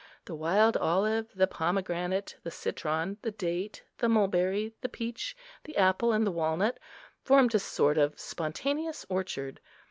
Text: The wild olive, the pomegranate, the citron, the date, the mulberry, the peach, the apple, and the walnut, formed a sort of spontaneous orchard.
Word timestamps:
The 0.25 0.33
wild 0.33 0.77
olive, 0.77 1.29
the 1.35 1.45
pomegranate, 1.45 2.35
the 2.41 2.49
citron, 2.49 3.17
the 3.21 3.29
date, 3.29 3.83
the 3.99 4.09
mulberry, 4.09 4.73
the 4.81 4.89
peach, 4.89 5.37
the 5.63 5.77
apple, 5.77 6.11
and 6.11 6.25
the 6.25 6.31
walnut, 6.31 6.79
formed 7.21 7.53
a 7.53 7.59
sort 7.59 7.99
of 7.99 8.19
spontaneous 8.19 9.05
orchard. 9.09 9.59